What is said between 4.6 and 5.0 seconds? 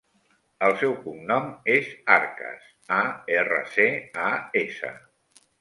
essa.